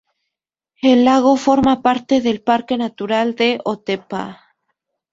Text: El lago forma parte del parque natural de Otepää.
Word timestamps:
El 0.81 1.05
lago 1.05 1.37
forma 1.37 1.83
parte 1.83 2.21
del 2.21 2.41
parque 2.41 2.75
natural 2.75 3.35
de 3.35 3.59
Otepää. 3.63 4.39